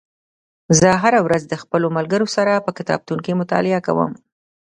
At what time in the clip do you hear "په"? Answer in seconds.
2.65-2.71